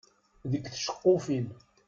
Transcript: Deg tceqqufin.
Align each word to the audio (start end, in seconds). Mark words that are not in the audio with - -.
Deg 0.51 0.63
tceqqufin. 0.69 1.47